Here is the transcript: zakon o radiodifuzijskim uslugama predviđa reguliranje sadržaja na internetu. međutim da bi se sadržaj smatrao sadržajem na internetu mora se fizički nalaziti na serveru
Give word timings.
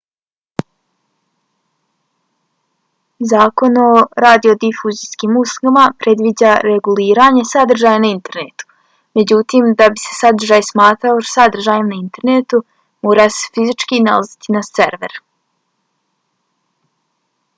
zakon 3.31 3.75
o 3.81 3.89
radiodifuzijskim 4.23 5.35
uslugama 5.41 5.83
predviđa 6.05 6.53
reguliranje 6.67 7.43
sadržaja 7.49 7.99
na 8.05 8.11
internetu. 8.15 8.67
međutim 9.19 9.69
da 9.83 9.89
bi 9.97 10.03
se 10.05 10.17
sadržaj 10.21 10.67
smatrao 10.71 11.21
sadržajem 11.33 11.93
na 11.93 12.01
internetu 12.05 12.63
mora 13.09 13.29
se 13.37 13.53
fizički 13.59 14.01
nalaziti 14.09 14.57
na 14.57 14.65
serveru 14.73 15.23